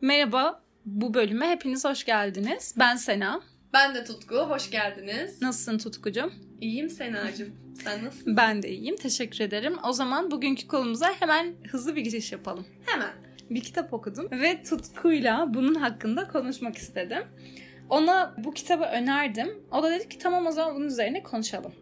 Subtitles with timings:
[0.00, 2.74] Merhaba, bu bölüme hepiniz hoş geldiniz.
[2.78, 3.40] Ben Sena.
[3.72, 5.42] Ben de Tutku, hoş geldiniz.
[5.42, 6.32] Nasılsın Tutkucuğum?
[6.60, 7.54] İyiyim Sena'cığım.
[7.84, 8.36] Sen nasılsın?
[8.36, 9.76] Ben de iyiyim, teşekkür ederim.
[9.88, 12.66] O zaman bugünkü konumuza hemen hızlı bir giriş yapalım.
[12.86, 13.10] Hemen.
[13.50, 17.22] Bir kitap okudum ve Tutku'yla bunun hakkında konuşmak istedim.
[17.90, 19.62] Ona bu kitabı önerdim.
[19.72, 21.72] O da dedi ki tamam o zaman bunun üzerine konuşalım.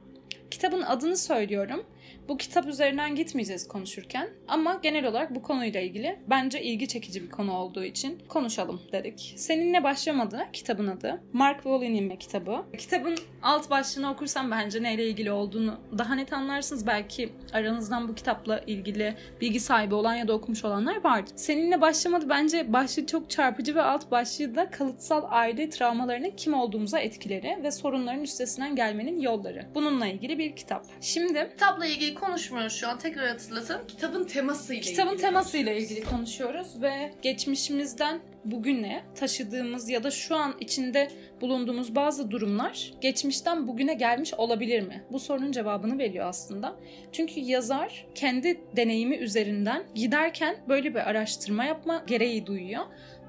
[0.50, 1.86] Kitabın adını söylüyorum.
[2.28, 7.30] Bu kitap üzerinden gitmeyeceğiz konuşurken ama genel olarak bu konuyla ilgili bence ilgi çekici bir
[7.30, 9.34] konu olduğu için konuşalım dedik.
[9.36, 11.22] Seninle başlamadı kitabın adı.
[11.32, 12.64] Mark Wolyn'in kitabı.
[12.78, 16.86] Kitabın alt başlığını okursam bence neyle ilgili olduğunu daha net anlarsınız.
[16.86, 21.32] Belki aranızdan bu kitapla ilgili bilgi sahibi olan ya da okumuş olanlar vardır.
[21.36, 26.98] Seninle başlamadı bence başlığı çok çarpıcı ve alt başlığı da kalıtsal aile travmalarının kim olduğumuza
[26.98, 29.66] etkileri ve sorunların üstesinden gelmenin yolları.
[29.74, 30.86] Bununla ilgili bir kitap.
[31.00, 32.98] Şimdi Kitapla ilgili konuşmuyoruz şu an.
[32.98, 33.86] Tekrar hatırlatayım.
[33.86, 35.22] Kitabın temasıyla Kitabın ilgili.
[35.22, 41.08] temasıyla ilgili konuşuyoruz ve geçmişimizden bugüne taşıdığımız ya da şu an içinde
[41.40, 45.04] bulunduğumuz bazı durumlar geçmişten bugüne gelmiş olabilir mi?
[45.12, 46.76] Bu sorunun cevabını veriyor aslında.
[47.12, 52.82] Çünkü yazar kendi deneyimi üzerinden giderken böyle bir araştırma yapma gereği duyuyor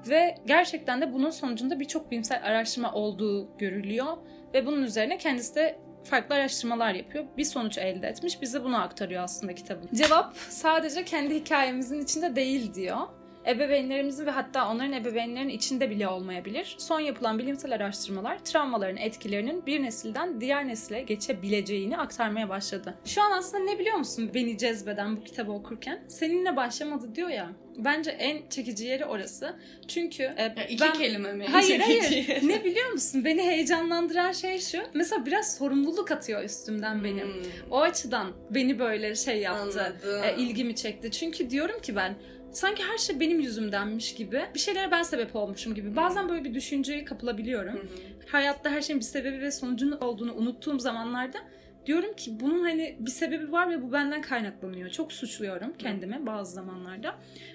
[0.08, 4.16] ve gerçekten de bunun sonucunda birçok bilimsel araştırma olduğu görülüyor
[4.54, 7.24] ve bunun üzerine kendisi de farklı araştırmalar yapıyor.
[7.36, 8.42] Bir sonuç elde etmiş.
[8.42, 9.88] Bize bunu aktarıyor aslında kitabın.
[9.94, 12.98] Cevap sadece kendi hikayemizin içinde değil diyor.
[13.46, 16.74] Ebeveynlerimizin ve hatta onların ebeveynlerinin içinde bile olmayabilir.
[16.78, 22.94] Son yapılan bilimsel araştırmalar travmaların etkilerinin bir nesilden diğer nesile geçebileceğini aktarmaya başladı.
[23.04, 26.00] Şu an aslında ne biliyor musun beni cezbeden bu kitabı okurken?
[26.08, 27.48] Seninle başlamadı diyor ya.
[27.78, 29.56] Bence en çekici yeri orası.
[29.88, 30.92] Çünkü e, Ya iki ben...
[30.92, 31.46] kelime mi?
[31.52, 32.02] Hayır hayır.
[32.02, 32.48] Çekici.
[32.48, 33.24] ne biliyor musun?
[33.24, 34.78] Beni heyecanlandıran şey şu.
[34.94, 37.26] Mesela biraz sorumluluk atıyor üstümden benim.
[37.26, 39.62] Hmm, O açıdan beni böyle şey yaptı.
[39.62, 40.24] Anladım.
[40.24, 41.10] e, ilgimi çekti.
[41.10, 42.14] Çünkü diyorum ki ben
[42.52, 44.42] sanki her şey benim yüzümdenmiş gibi.
[44.54, 45.96] Bir şeylere ben sebep olmuşum gibi.
[45.96, 47.74] Bazen böyle bir düşünceye kapılabiliyorum.
[47.74, 47.86] Hı hı.
[48.26, 51.38] Hayatta her şeyin bir sebebi ve sonucunun olduğunu unuttuğum zamanlarda
[51.86, 54.90] diyorum ki bunun hani bir sebebi var ve bu benden kaynaklanıyor.
[54.90, 57.14] Çok suçluyorum kendimi bazı zamanlarda.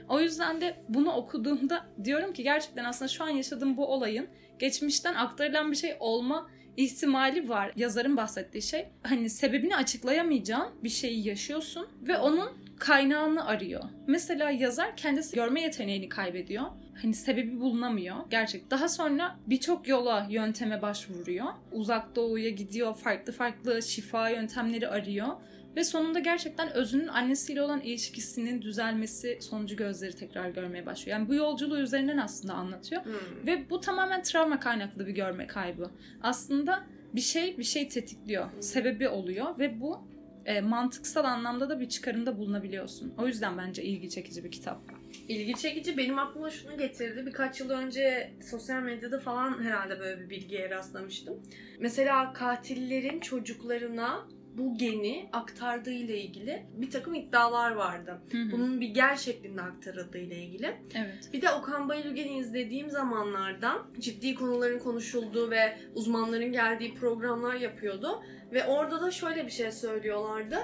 [0.09, 4.27] O yüzden de bunu okuduğumda diyorum ki gerçekten aslında şu an yaşadığım bu olayın
[4.59, 7.71] geçmişten aktarılan bir şey olma ihtimali var.
[7.75, 13.83] Yazarın bahsettiği şey hani sebebini açıklayamayacağın bir şeyi yaşıyorsun ve onun kaynağını arıyor.
[14.07, 16.63] Mesela yazar kendisi görme yeteneğini kaybediyor.
[17.01, 18.71] Hani sebebi bulunamıyor gerçek.
[18.71, 21.45] Daha sonra birçok yola, yönteme başvuruyor.
[21.71, 25.27] Uzak doğuya gidiyor, farklı farklı şifa yöntemleri arıyor.
[25.75, 31.17] Ve sonunda gerçekten özünün annesiyle olan ilişkisinin düzelmesi sonucu gözleri tekrar görmeye başlıyor.
[31.17, 33.05] Yani bu yolculuğu üzerinden aslında anlatıyor.
[33.05, 33.47] Hmm.
[33.47, 35.91] Ve bu tamamen travma kaynaklı bir görme kaybı.
[36.21, 36.83] Aslında
[37.15, 38.45] bir şey bir şey tetikliyor.
[38.59, 40.12] Sebebi oluyor ve bu
[40.45, 43.13] e, mantıksal anlamda da bir çıkarımda bulunabiliyorsun.
[43.17, 44.81] O yüzden bence ilgi çekici bir kitap.
[45.27, 47.25] İlgi çekici benim aklıma şunu getirdi.
[47.25, 51.41] Birkaç yıl önce sosyal medyada falan herhalde böyle bir bilgiye rastlamıştım.
[51.79, 54.27] Mesela katillerin çocuklarına
[54.57, 58.21] bu geni aktardığı ile ilgili bir takım iddialar vardı.
[58.51, 60.77] Bunun bir gel şeklinde aktarıldığı ile ilgili.
[60.95, 61.29] Evet.
[61.33, 68.23] Bir de Okan Bayülgen'i izlediğim zamanlarda ciddi konuların konuşulduğu ve uzmanların geldiği programlar yapıyordu.
[68.53, 70.57] Ve orada da şöyle bir şey söylüyorlardı.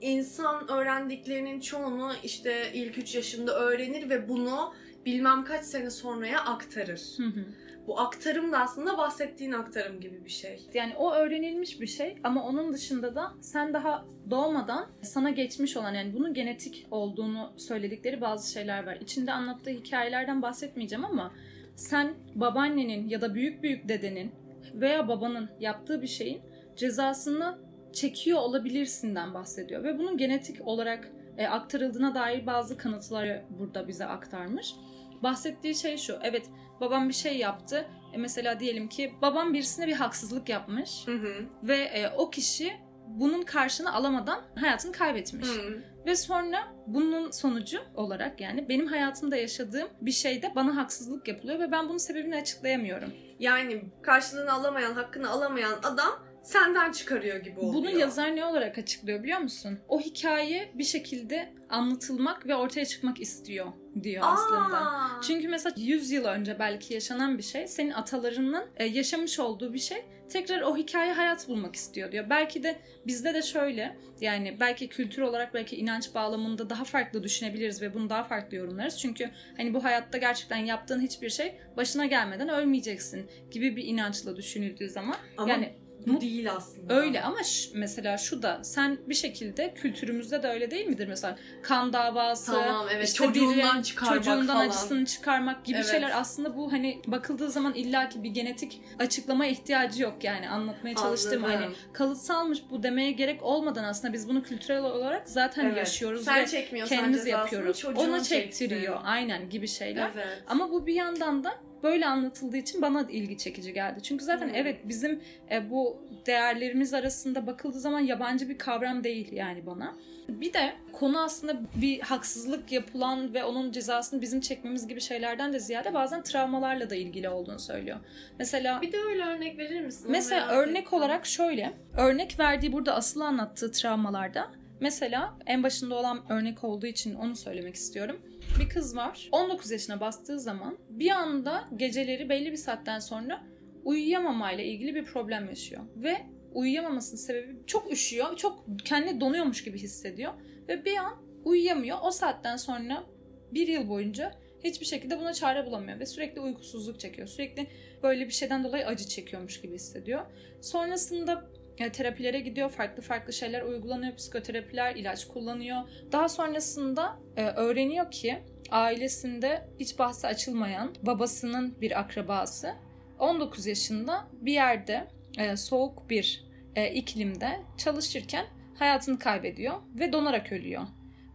[0.00, 4.74] İnsan öğrendiklerinin çoğunu işte ilk 3 yaşında öğrenir ve bunu
[5.06, 7.02] bilmem kaç sene sonraya aktarır.
[7.16, 7.44] Hı hı.
[7.86, 10.66] Bu aktarım da aslında bahsettiğin aktarım gibi bir şey.
[10.74, 15.94] Yani o öğrenilmiş bir şey ama onun dışında da sen daha doğmadan sana geçmiş olan
[15.94, 18.98] yani bunun genetik olduğunu söyledikleri bazı şeyler var.
[19.00, 21.32] İçinde anlattığı hikayelerden bahsetmeyeceğim ama
[21.76, 24.32] sen babaannenin ya da büyük büyük dedenin
[24.74, 26.40] veya babanın yaptığı bir şeyin
[26.76, 27.58] cezasını
[27.92, 34.74] çekiyor olabilirsinden bahsediyor ve bunun genetik olarak e, aktarıldığına dair bazı kanıtları burada bize aktarmış.
[35.22, 36.18] Bahsettiği şey şu.
[36.22, 37.86] Evet babam bir şey yaptı.
[38.12, 41.46] E, mesela diyelim ki babam birisine bir haksızlık yapmış Hı hı.
[41.62, 42.72] ve e, o kişi
[43.06, 45.48] bunun karşını alamadan hayatını kaybetmiş.
[45.48, 45.82] Hı.
[46.06, 51.72] Ve sonra bunun sonucu olarak yani benim hayatımda yaşadığım bir şeyde bana haksızlık yapılıyor ve
[51.72, 53.12] ben bunun sebebini açıklayamıyorum.
[53.38, 56.12] Yani karşılığını alamayan, hakkını alamayan adam
[56.44, 57.74] senden çıkarıyor gibi oluyor.
[57.74, 59.78] Bunu yazar ne olarak açıklıyor biliyor musun?
[59.88, 63.66] O hikaye bir şekilde anlatılmak ve ortaya çıkmak istiyor
[64.02, 64.76] diyor aslında.
[64.76, 65.20] Aa.
[65.22, 69.78] Çünkü mesela 100 yıl önce belki yaşanan bir şey, senin atalarının e, yaşamış olduğu bir
[69.78, 72.30] şey tekrar o hikaye hayat bulmak istiyor diyor.
[72.30, 72.76] Belki de
[73.06, 78.10] bizde de şöyle yani belki kültür olarak belki inanç bağlamında daha farklı düşünebiliriz ve bunu
[78.10, 78.98] daha farklı yorumlarız.
[78.98, 84.90] Çünkü hani bu hayatta gerçekten yaptığın hiçbir şey başına gelmeden ölmeyeceksin gibi bir inançla düşünüldüğü
[84.90, 86.94] zaman Ama yani Mut- değil aslında.
[86.94, 91.36] Öyle ama ş- mesela şu da sen bir şekilde kültürümüzde de öyle değil midir mesela
[91.62, 94.68] kan davası Tamam evet işte çocuğundan biri- çıkarmak çocuğundan falan.
[94.68, 95.90] acısını çıkarmak gibi Evet.
[95.90, 101.44] şeyler aslında bu hani bakıldığı zaman illaki bir genetik açıklama ihtiyacı yok yani anlatmaya çalıştığım
[101.44, 101.62] Anladım.
[101.62, 105.76] hani kalıtsalmış bu demeye gerek olmadan aslında biz bunu kültürel olarak zaten Evet.
[105.76, 107.84] yaşıyoruz Sen ve kendimiz yapıyoruz.
[107.84, 108.36] Ona çeksin.
[108.36, 110.10] çektiriyor aynen gibi şeyler.
[110.14, 110.42] Evet.
[110.46, 111.54] Ama bu bir yandan da
[111.84, 114.02] böyle anlatıldığı için bana ilgi çekici geldi.
[114.02, 114.54] Çünkü zaten Hmm.
[114.54, 115.20] evet bizim
[115.50, 119.94] e, bu değerlerimiz arasında bakıldığı zaman yabancı bir kavram değil yani bana.
[120.28, 125.58] Bir de konu aslında bir haksızlık yapılan ve onun cezasını bizim çekmemiz gibi şeylerden de
[125.58, 127.98] ziyade bazen travmalarla da ilgili olduğunu söylüyor.
[128.38, 130.06] Mesela Bir de öyle örnek verir misin?
[130.10, 130.98] Mesela örnek ettim.
[130.98, 131.72] olarak şöyle.
[131.98, 134.50] Örnek verdiği burada asıl anlattığı travmalarda
[134.84, 138.20] mesela en başında olan örnek olduğu için onu söylemek istiyorum.
[138.60, 139.28] Bir kız var.
[139.32, 143.42] 19 yaşına bastığı zaman bir anda geceleri belli bir saatten sonra
[143.84, 145.82] uyuyamamayla ilgili bir problem yaşıyor.
[145.96, 146.16] Ve
[146.52, 148.36] uyuyamamasının sebebi çok üşüyor.
[148.36, 150.32] Çok kendini donuyormuş gibi hissediyor.
[150.68, 151.12] Ve bir an
[151.44, 151.98] uyuyamıyor.
[152.02, 153.04] O saatten sonra
[153.52, 154.32] bir yıl boyunca
[154.64, 156.00] hiçbir şekilde buna çare bulamıyor.
[156.00, 157.28] Ve sürekli uykusuzluk çekiyor.
[157.28, 157.66] Sürekli
[158.02, 160.26] böyle bir şeyden dolayı acı çekiyormuş gibi hissediyor.
[160.60, 165.78] Sonrasında terapilere gidiyor, farklı farklı şeyler uygulanıyor, psikoterapiler, ilaç kullanıyor.
[166.12, 168.38] Daha sonrasında e, öğreniyor ki
[168.70, 172.74] ailesinde hiç bahsi açılmayan babasının bir akrabası
[173.18, 176.44] 19 yaşında bir yerde e, soğuk bir
[176.76, 180.82] e, iklimde çalışırken hayatını kaybediyor ve donarak ölüyor.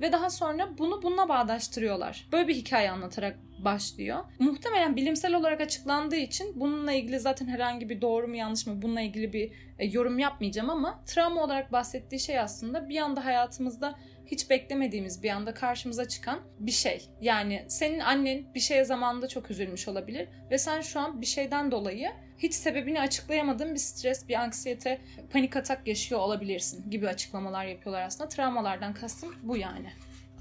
[0.02, 2.28] Ve daha sonra bunu bununla bağdaştırıyorlar.
[2.32, 4.20] Böyle bir hikaye anlatarak başlıyor.
[4.40, 9.02] Muhtemelen bilimsel olarak açıklandığı için bununla ilgili zaten herhangi bir doğru mu yanlış mı bununla
[9.02, 14.50] ilgili bir e, yorum yapmayacağım ama travma olarak bahsettiği şey aslında bir anda hayatımızda hiç
[14.50, 17.10] beklemediğimiz bir anda karşımıza çıkan bir şey.
[17.22, 21.72] Yani senin annen bir şeye zamanında çok üzülmüş olabilir ve sen şu an bir şeyden
[21.72, 22.10] dolayı
[22.40, 25.02] hiç sebebini açıklayamadığın bir stres, bir anksiyete,
[25.34, 28.30] panik atak yaşıyor olabilirsin gibi açıklamalar yapıyorlar aslında.
[28.30, 29.92] Travmalardan kastım bu yani.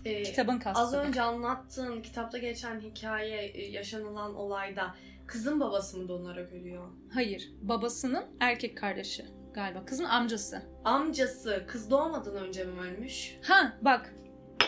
[0.05, 0.83] Ee, Kitabın kastı.
[0.83, 4.95] Az önce anlattığın kitapta geçen hikaye e, yaşanılan olayda
[5.27, 6.89] kızın babası mı donarak ölüyor?
[7.15, 9.25] Hayır, babasının erkek kardeşi
[9.55, 9.85] galiba.
[9.85, 10.62] Kızın amcası.
[10.85, 13.39] Amcası kız doğmadan önce mi ölmüş?
[13.43, 14.15] Ha bak.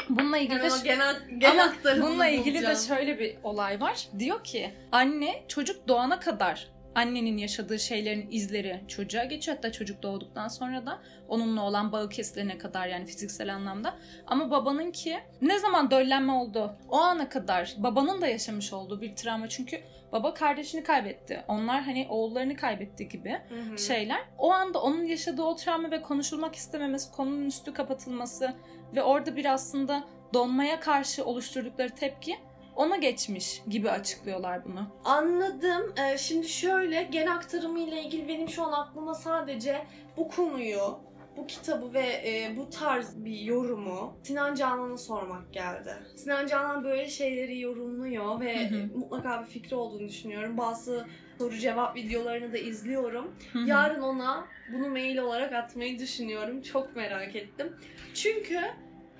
[0.09, 4.09] Bununla ilgili de o genel, genel Ama bununla ilgili de şöyle bir olay var.
[4.19, 9.57] Diyor ki anne çocuk doğana kadar annenin yaşadığı şeylerin izleri çocuğa geçiyor.
[9.57, 10.99] Hatta çocuk doğduktan sonra da
[11.29, 13.95] onunla olan bağı kesilene kadar yani fiziksel anlamda.
[14.27, 19.49] Ama babanınki ne zaman döllenme oldu o ana kadar babanın da yaşamış olduğu bir travma.
[19.49, 19.81] Çünkü
[20.13, 21.45] baba kardeşini kaybetti.
[21.49, 23.79] Onlar hani oğullarını kaybetti gibi Hı hı.
[23.79, 24.21] şeyler.
[24.39, 28.55] O anda onun yaşadığı o travma ve konuşulmak istememesi, konunun üstü kapatılması
[28.95, 30.05] ve orada bir aslında
[30.35, 32.37] donmaya karşı oluşturdukları tepki
[32.77, 34.87] ona geçmiş gibi açıklıyorlar bunu.
[35.05, 35.95] Anladım.
[35.99, 39.87] Ee, şimdi şöyle gen aktarımı ile ilgili benim şu an aklıma sadece
[40.17, 40.99] bu konuyu,
[41.37, 45.95] bu kitabı ve e, bu tarz bir yorumu Sinan Canan'a sormak geldi.
[46.17, 48.99] Sinan Canan böyle şeyleri yorumluyor ve Hı hı.
[48.99, 50.59] mutlaka bir fikri olduğunu düşünüyorum.
[50.59, 51.07] Bazı
[51.39, 53.35] soru cevap videolarını da izliyorum.
[53.53, 53.69] Hı hı.
[53.69, 56.63] Yarın ona bunu mail olarak atmayı düşünüyorum.
[56.63, 57.77] Çok merak ettim.
[58.15, 58.61] Çünkü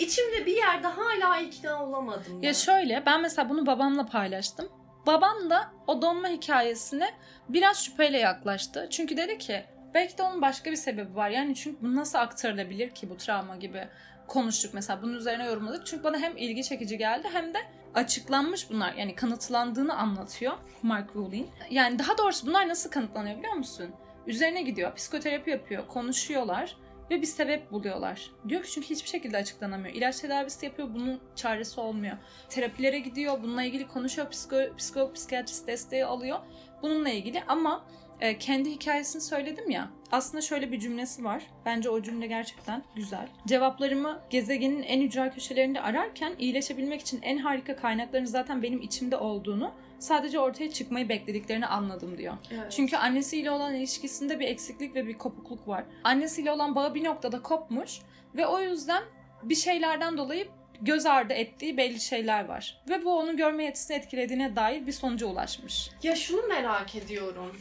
[0.01, 2.43] içimde bir yerde hala ikna olamadım.
[2.43, 2.47] ben.
[2.47, 4.69] Ya şöyle ben mesela bunu babamla paylaştım.
[5.07, 7.11] Babam da o donma hikayesine
[7.49, 8.87] biraz şüpheyle yaklaştı.
[8.91, 9.65] Çünkü dedi ki
[9.95, 11.31] belki de onun başka bir sebebi var.
[11.31, 13.89] Yani çünkü bu nasıl aktarılabilir ki bu travma gibi
[14.27, 15.87] konuştuk mesela bunun üzerine yorumladık.
[15.87, 17.59] Çünkü bana hem ilgi çekici geldi hem de
[17.95, 18.93] açıklanmış bunlar.
[18.95, 20.53] Yani kanıtlandığını anlatıyor
[20.83, 21.49] Mark Rowling.
[21.71, 23.87] Yani daha doğrusu bunlar nasıl kanıtlanıyor biliyor musun?
[24.27, 26.77] Üzerine gidiyor, psikoterapi yapıyor, konuşuyorlar
[27.11, 28.31] ve bir sebep buluyorlar.
[28.49, 29.95] Diyor ki çünkü hiçbir şekilde açıklanamıyor.
[29.95, 32.17] İlaç tedavisi yapıyor, bunun çaresi olmuyor.
[32.49, 36.39] Terapilere gidiyor, bununla ilgili konuşuyor, psiko, psikolog, psikiyatrist desteği alıyor.
[36.83, 37.85] Bununla ilgili ama
[38.21, 39.91] e, kendi hikayesini söyledim ya.
[40.13, 41.43] Aslında şöyle bir cümlesi var.
[41.67, 43.29] Bence o cümle gerçekten güzel.
[43.47, 49.73] Cevaplarımı gezegenin en ücra köşelerinde ararken iyileşebilmek için en harika kaynakların zaten benim içimde olduğunu,
[50.01, 52.35] sadece ortaya çıkmayı beklediklerini anladım diyor.
[52.55, 52.73] Evet.
[52.73, 55.85] Çünkü annesiyle olan ilişkisinde bir eksiklik ve bir kopukluk var.
[56.05, 57.99] Annesiyle olan bağı bir noktada kopmuş
[58.37, 59.03] ve o yüzden
[59.43, 60.49] bir şeylerden dolayı
[60.81, 62.83] göz ardı ettiği belli şeyler var.
[62.89, 65.91] Ve bu onun görme yetisini etkilediğine dair bir sonuca ulaşmış.
[66.03, 67.57] Ya şunu merak ediyorum.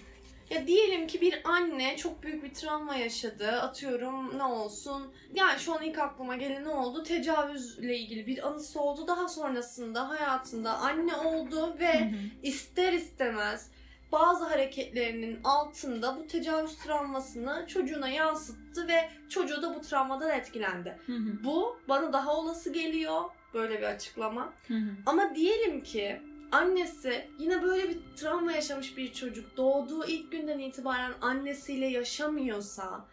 [0.50, 3.52] Ya diyelim ki bir anne çok büyük bir travma yaşadı.
[3.52, 5.14] Atıyorum ne olsun.
[5.34, 7.04] Yani şu an ilk aklıma gelen ne oldu?
[7.04, 9.08] Tecavüzle ilgili bir anısı oldu.
[9.08, 12.12] Daha sonrasında hayatında anne oldu ve
[12.44, 13.72] ister istemez
[14.12, 20.98] bazı hareketlerinin altında bu tecavüz travmasını çocuğuna yansıttı ve çocuğu da bu travmadan etkilendi.
[21.06, 21.44] Hı hı.
[21.44, 23.22] Bu bana daha olası geliyor
[23.54, 24.54] böyle bir açıklama.
[24.68, 24.90] Hı hı.
[25.06, 31.14] Ama diyelim ki annesi yine böyle bir travma yaşamış bir çocuk doğduğu ilk günden itibaren
[31.22, 33.06] annesiyle yaşamıyorsa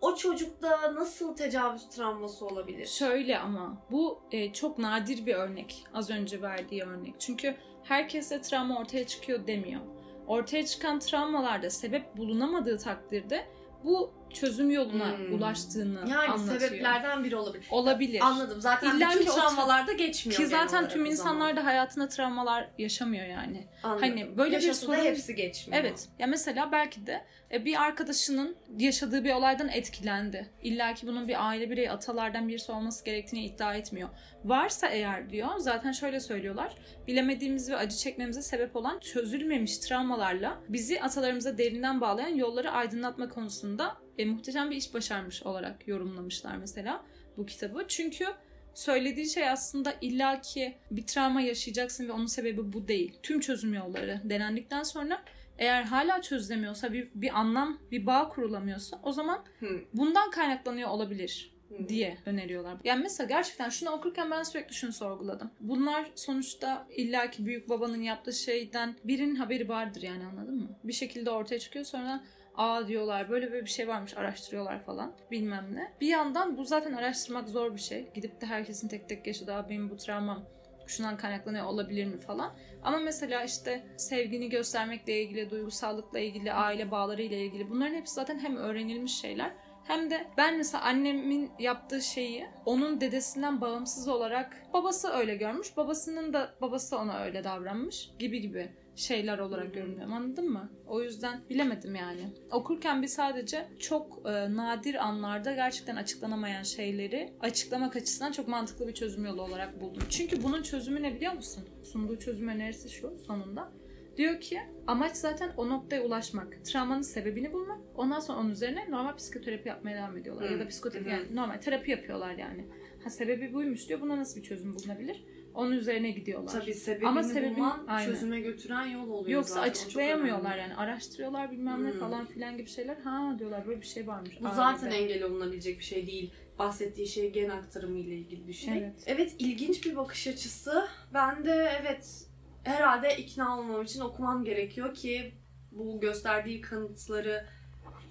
[0.00, 2.86] o çocukta nasıl tecavüz travması olabilir?
[2.86, 5.84] Şöyle ama bu e, çok nadir bir örnek.
[5.94, 7.14] Az önce verdiği örnek.
[7.18, 9.80] Çünkü herkese travma ortaya çıkıyor demiyor.
[10.26, 13.46] Ortaya çıkan travmalarda sebep bulunamadığı takdirde
[13.84, 15.34] bu çözüm yoluna Hmm.
[15.34, 16.60] ulaştığını Yani anlatıyor.
[16.60, 17.66] sebeplerden biri olabilir.
[17.70, 18.20] Olabilir.
[18.20, 18.60] Anladım.
[18.60, 20.40] Zaten İlla bütün travmalarda geçmiyor.
[20.40, 23.66] Ki zaten tüm insanlar da hayatında travmalar yaşamıyor yani.
[23.82, 24.02] Anladım.
[24.02, 25.80] hani böyle bir Yaşasa da sorun- hepsi geçmiyor.
[25.82, 26.08] Evet.
[26.18, 30.50] Ya mesela belki de e, bir arkadaşının yaşadığı bir olaydan etkilendi.
[30.62, 34.08] İlla ki bunun bir aile bireyi atalardan birisi olması gerektiğini iddia etmiyor.
[34.44, 36.72] Varsa eğer diyor zaten şöyle söylüyorlar.
[37.06, 43.96] Bilemediğimiz ve acı çekmemize sebep olan çözülmemiş travmalarla bizi atalarımıza derinden bağlayan yolları aydınlatma konusunda
[44.18, 47.04] e, muhteşem bir iş başarmış olarak yorumlamışlar mesela
[47.36, 47.84] bu kitabı.
[47.88, 48.26] Çünkü
[48.74, 53.18] söylediği şey aslında illaki bir travma yaşayacaksın ve onun sebebi bu değil.
[53.22, 55.22] Tüm çözüm yolları denendikten sonra
[55.58, 59.44] eğer hala çözülemiyorsa bir, bir anlam, bir bağ kurulamıyorsa o zaman
[59.92, 61.58] bundan kaynaklanıyor olabilir
[61.88, 62.76] diye öneriyorlar.
[62.84, 65.50] Yani mesela gerçekten şunu okurken ben sürekli şunu sorguladım.
[65.60, 70.68] Bunlar sonuçta illaki büyük babanın yaptığı şeyden birinin haberi vardır yani anladın mı?
[70.84, 72.24] Bir şekilde ortaya çıkıyor sonra
[72.58, 75.92] aa diyorlar böyle böyle bir şey varmış araştırıyorlar falan bilmem ne.
[76.00, 78.10] Bir yandan bu zaten araştırmak zor bir şey.
[78.14, 80.44] Gidip de herkesin tek tek yaşadığı "Aa, benim bu travmam
[80.86, 82.52] şundan kaynaklanıyor olabilir mi falan.
[82.82, 88.38] Ama mesela işte sevgini göstermekle ilgili, duygusallıkla ilgili, aile bağları ile ilgili bunların hepsi zaten
[88.38, 89.52] hem öğrenilmiş şeyler
[89.84, 95.76] hem de ben mesela annemin yaptığı şeyi onun dedesinden bağımsız olarak babası öyle görmüş.
[95.76, 100.10] Babasının da babası ona öyle davranmış gibi gibi şeyler olarak görünüyor.
[100.10, 100.70] Anladın mı?
[100.86, 102.20] O yüzden bilemedim yani.
[102.50, 108.94] Okurken bir sadece çok e, nadir anlarda gerçekten açıklanamayan şeyleri açıklamak açısından çok mantıklı bir
[108.94, 110.02] çözüm yolu olarak buldum.
[110.10, 111.64] Çünkü bunun çözümü ne biliyor musun?
[111.82, 113.72] Sunduğu çözüm önerisi şu sonunda.
[114.16, 116.64] Diyor ki amaç zaten o noktaya ulaşmak.
[116.64, 117.78] Travmanın sebebini bulmak.
[117.94, 120.48] Ondan sonra onun üzerine normal psikoterapi yapmaya devam ediyorlar.
[120.48, 120.52] Hı.
[120.52, 121.14] Ya da psikoterapi hı.
[121.14, 122.64] yani normal terapi yapıyorlar yani.
[123.04, 124.00] Ha sebebi buymuş diyor.
[124.00, 125.24] Buna nasıl bir çözüm bulunabilir?
[125.58, 126.52] Onun üzerine gidiyorlar.
[126.52, 128.10] Tabii sebebini Ama sebebin- bulman aynen.
[128.10, 129.70] çözüme götüren yol oluyor Yoksa zaten.
[129.70, 130.76] Açıklayamıyorlar yani.
[130.76, 131.98] Araştırıyorlar bilmem ne Hmm.
[132.00, 132.96] falan filan gibi şeyler.
[132.96, 134.38] Ha diyorlar böyle bir şey varmış.
[134.42, 135.02] Bu Aa, zaten güzel.
[135.02, 136.32] engel olunabilecek bir şey değil.
[136.58, 138.78] Bahsettiği şey gen aktarımı ile ilgili bir şey.
[138.78, 138.94] Evet.
[139.06, 140.88] Evet ilginç bir bakış açısı.
[141.14, 142.24] Ben de evet
[142.64, 145.32] herhalde ikna olmam için okumam gerekiyor ki
[145.72, 147.46] bu gösterdiği kanıtları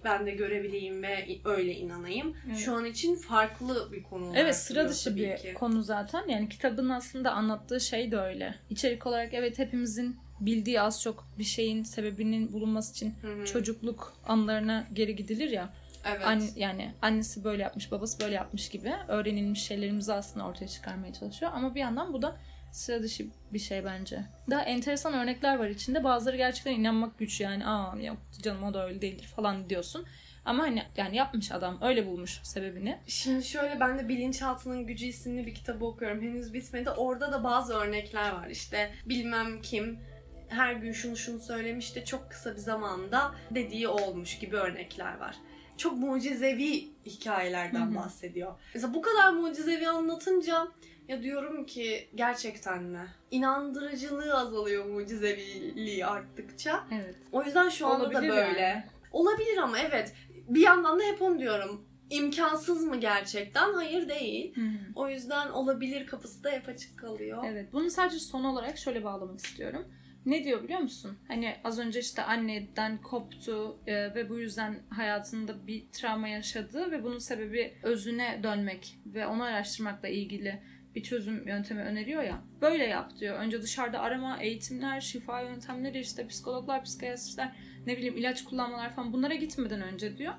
[0.08, 2.36] ben de görebileyim ve öyle inanayım.
[2.48, 2.58] Evet.
[2.58, 5.54] Şu an için farklı bir konu Evet sıra dışı bir ki.
[5.54, 6.24] konu zaten.
[6.28, 8.56] Yani kitabın aslında anlattığı şey de öyle.
[8.70, 13.46] İçerik olarak evet hepimizin bildiği az çok bir şeyin sebebinin bulunması için Hı hı.
[13.46, 15.70] çocukluk anlarına geri gidilir ya.
[16.06, 16.26] Evet.
[16.26, 21.52] An- yani annesi böyle yapmış, babası böyle yapmış gibi öğrenilmiş şeylerimizi aslında ortaya çıkarmaya çalışıyor.
[21.56, 22.38] Ama bir yandan bu da
[22.72, 24.24] sıra dışı bir şey bence.
[24.50, 26.04] Daha enteresan örnekler var içinde.
[26.04, 27.66] Bazıları gerçekten inanmak güç yani.
[27.66, 30.06] Aa yok canım o da öyle değildir falan diyorsun.
[30.46, 32.98] Ama hani yani yapmış adam öyle bulmuş sebebini.
[33.08, 36.22] Şimdi şöyle ben de Bilinçaltının Gücü isimli bir kitabı okuyorum.
[36.22, 36.90] Henüz bitmedi.
[36.90, 38.48] Orada da bazı örnekler var.
[38.48, 40.00] İşte bilmem kim
[40.48, 45.36] her gün şunu şunu söylemiş de çok kısa bir zamanda dediği olmuş gibi örnekler var.
[45.78, 48.60] Çok mucizevi hikayelerden bahsediyor.
[48.74, 50.68] Mesela bu kadar mucizevi anlatınca
[51.08, 53.08] ya diyorum ki gerçekten mi?
[53.32, 56.88] İnandırıcılığı azalıyor mucizeviliği arttıkça.
[56.92, 57.16] Evet.
[57.32, 58.62] O yüzden şu anda da Olabilir böyle.
[58.62, 58.84] yani.
[59.12, 60.14] Olabilir ama evet.
[60.34, 61.86] Bir yandan da hep onu diyorum.
[62.10, 63.74] İmkansız mı gerçekten?
[63.74, 64.56] Hayır değil.
[64.96, 67.44] O yüzden olabilir kapısı da hep açık kalıyor.
[67.48, 67.74] Evet.
[67.74, 69.86] Bunu sadece son olarak şöyle bağlamak istiyorum.
[70.26, 71.18] Ne diyor biliyor musun?
[71.28, 77.04] Hani az önce işte anneden koptu e, ve bu yüzden hayatında bir travma yaşadı ve
[77.04, 80.62] bunun sebebi özüne dönmek ve onu araştırmakla ilgili
[80.98, 82.42] bir çözüm yöntemi öneriyor ya.
[82.62, 83.40] Böyle yap diyor.
[83.40, 87.52] Önce dışarıda arama, eğitimler, şifa yöntemleri işte psikologlar, psikiyatristler,
[87.88, 90.34] ne bileyim ilaç kullanmalar falan bunlara gitmeden önce diyor.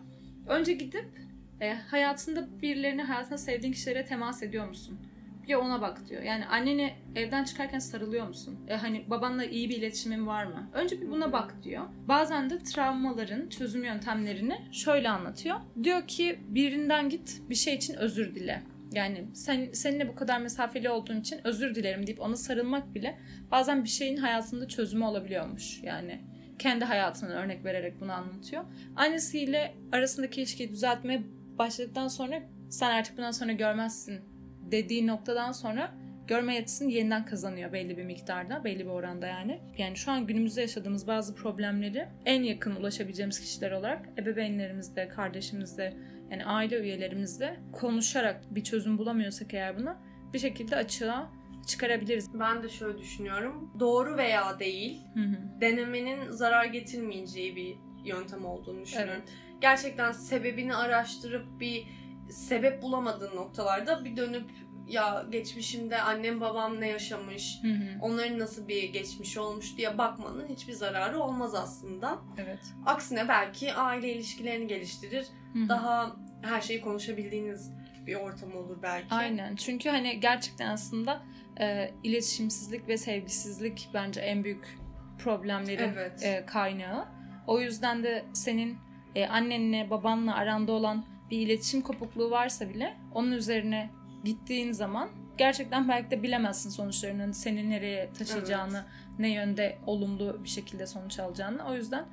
[0.49, 1.07] Önce gidip
[1.61, 4.99] e, hayatında birilerini, hayatında sevdiğin kişilere temas ediyor musun?
[5.49, 6.23] Bir ona bak diyor.
[6.23, 8.59] Yani anneni evden çıkarken sarılıyor musun?
[8.69, 10.71] E, hani babanla iyi bir iletişimin var mı?
[10.73, 11.85] Önce bir buna bak diyor.
[12.09, 15.57] Bazen de travmaların çözüm yöntemlerini şöyle anlatıyor.
[15.83, 18.63] Diyor ki birinden git bir şey için özür dile.
[18.93, 23.19] Yani sen seninle bu kadar mesafeli olduğun için özür dilerim deyip ona sarılmak bile
[23.51, 25.83] bazen bir şeyin hayatında çözümü olabiliyormuş.
[25.83, 26.21] Yani
[26.59, 28.65] kendi hayatından örnek vererek bunu anlatıyor.
[28.97, 31.23] Annesiyle arasındaki ilişkiyi düzeltmeye
[31.59, 34.21] başladıktan sonra sen artık bundan sonra görmezsin
[34.71, 35.95] dediği noktadan sonra
[36.27, 39.61] görme yetisini yeniden kazanıyor belli bir miktarda, belli bir oranda yani.
[39.79, 45.95] Yani şu an günümüzde yaşadığımız bazı problemleri en yakın ulaşabileceğimiz kişiler olarak ebeveynlerimizle, kardeşimizle,
[46.31, 50.01] yani aile üyelerimizle konuşarak bir çözüm bulamıyorsak eğer buna
[50.33, 51.31] bir şekilde açığa
[51.67, 52.29] çıkarabiliriz.
[52.35, 53.71] Ben de şöyle düşünüyorum.
[53.81, 55.61] Doğru veya değil Hı hı.
[55.61, 59.15] denemenin zarar getirmeyeceği bir yöntem olduğunu düşünüyorum.
[59.17, 59.29] Evet.
[59.61, 61.87] Gerçekten sebebini araştırıp bir
[62.31, 64.51] sebep bulamadığın noktalarda bir dönüp
[64.89, 67.99] ya geçmişimde annem babam ne yaşamış, Hı hı.
[68.03, 72.19] onların nasıl bir geçmiş olmuş diye bakmanın hiçbir zararı olmaz aslında.
[72.39, 72.59] Evet.
[72.87, 75.27] Aksine belki aile ilişkilerini geliştirir.
[75.53, 75.69] Hı hı.
[75.69, 77.71] Daha her şeyi konuşabildiğiniz
[78.07, 79.15] bir ortam olur belki.
[79.15, 79.57] Aynen.
[79.57, 81.23] Çünkü hani gerçekten aslında
[81.61, 84.79] e, iletişimsizlik ve sevgisizlik bence en büyük
[85.19, 86.23] problemlerin Evet.
[86.23, 87.09] e, kaynağı.
[87.47, 88.79] O yüzden de senin
[89.15, 93.91] e, annenle babanla aranda olan bir iletişim kopukluğu varsa bile onun üzerine
[94.25, 95.09] gittiğin zaman
[95.39, 98.85] gerçekten belki de bilemezsin sonuçlarının seni nereye taşıyacağını,
[99.19, 101.63] ne yönde olumlu bir şekilde sonuç alacağını.
[101.71, 102.05] O yüzden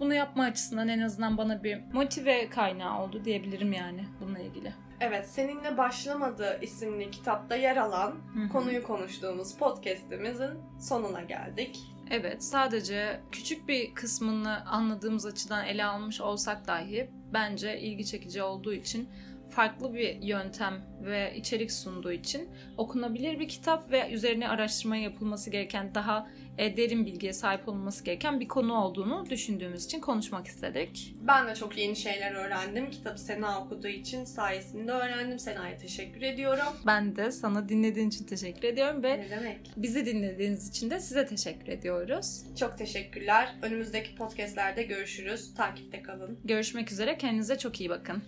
[0.00, 4.72] bunu yapma açısından en azından bana bir motive kaynağı oldu diyebilirim yani bununla ilgili.
[5.00, 8.48] Evet, Seninle Başlamadı isimli kitapta yer alan Hı hı.
[8.48, 10.50] konuyu konuştuğumuz podcast'imizin
[10.80, 11.80] sonuna geldik.
[12.10, 18.72] Evet, sadece küçük bir kısmını anladığımız açıdan ele almış olsak dahi bence ilgi çekici olduğu
[18.72, 19.08] için
[19.50, 25.94] farklı bir yöntem ve içerik sunduğu için okunabilir bir kitap ve üzerine araştırma yapılması gereken
[25.94, 31.14] daha e, derin bilgiye sahip olunması gereken bir konu olduğunu düşündüğümüz için konuşmak istedik.
[31.20, 32.90] Ben de çok yeni şeyler öğrendim.
[32.90, 35.38] Kitabı Sena okuduğu için sayesinde öğrendim.
[35.38, 36.72] Sena'ya teşekkür ediyorum.
[36.86, 39.58] Ben de sana dinlediğin için teşekkür ediyorum ve Ne demek?
[39.76, 42.42] bizi dinlediğiniz için de size teşekkür ediyoruz.
[42.60, 43.54] Çok teşekkürler.
[43.62, 45.54] Önümüzdeki podcastlerde görüşürüz.
[45.54, 46.38] Takipte kalın.
[46.44, 48.22] Görüşmek üzere, kendinize çok iyi bakın.